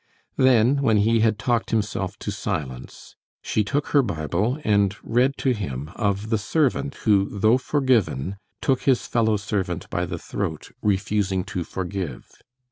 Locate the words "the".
6.31-6.39, 10.07-10.17